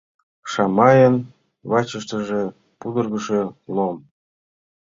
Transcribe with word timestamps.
Шамайын 0.51 1.15
вачыштыже 1.69 2.41
пудыргышо 2.79 3.41
лом. 3.75 3.95